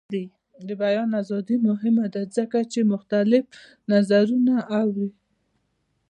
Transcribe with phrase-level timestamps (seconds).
[0.67, 3.43] د بیان ازادي مهمه ده ځکه چې مختلف
[3.91, 5.09] نظرونه اوري.